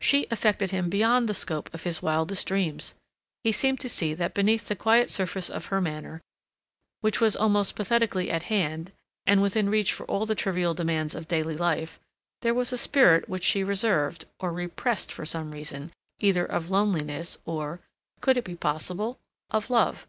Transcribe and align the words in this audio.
She 0.00 0.26
affected 0.30 0.70
him 0.70 0.88
beyond 0.88 1.28
the 1.28 1.34
scope 1.34 1.68
of 1.74 1.82
his 1.82 2.00
wildest 2.00 2.46
dreams. 2.46 2.94
He 3.44 3.52
seemed 3.52 3.80
to 3.80 3.88
see 3.90 4.14
that 4.14 4.32
beneath 4.32 4.66
the 4.68 4.76
quiet 4.76 5.10
surface 5.10 5.50
of 5.50 5.66
her 5.66 5.78
manner, 5.78 6.22
which 7.02 7.20
was 7.20 7.36
almost 7.36 7.74
pathetically 7.76 8.30
at 8.30 8.44
hand 8.44 8.92
and 9.26 9.42
within 9.42 9.68
reach 9.68 9.92
for 9.92 10.06
all 10.06 10.24
the 10.24 10.34
trivial 10.34 10.72
demands 10.72 11.14
of 11.14 11.28
daily 11.28 11.54
life, 11.58 12.00
there 12.40 12.54
was 12.54 12.72
a 12.72 12.78
spirit 12.78 13.28
which 13.28 13.44
she 13.44 13.62
reserved 13.62 14.24
or 14.40 14.54
repressed 14.54 15.12
for 15.12 15.26
some 15.26 15.50
reason 15.50 15.92
either 16.18 16.46
of 16.46 16.70
loneliness 16.70 17.36
or—could 17.44 18.38
it 18.38 18.44
be 18.44 18.56
possible—of 18.56 19.68
love. 19.68 20.06